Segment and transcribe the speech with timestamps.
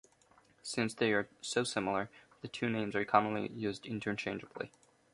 [0.63, 2.09] Since they are so similar,
[2.41, 4.71] the two names are commonly used interchangeably.